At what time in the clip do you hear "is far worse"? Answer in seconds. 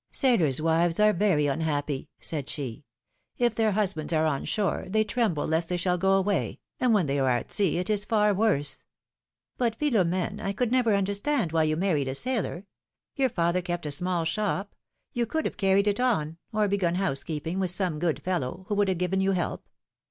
7.87-8.83